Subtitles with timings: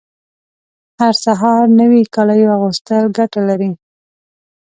[0.99, 3.71] هر سهار نوي کالیو اغوستل ګټه لري